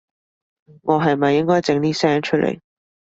[0.81, 2.59] 我係咪應該整啲聲出來